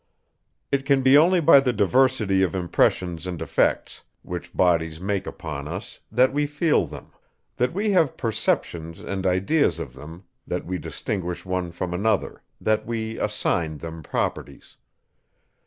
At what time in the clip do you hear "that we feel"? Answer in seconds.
6.11-6.87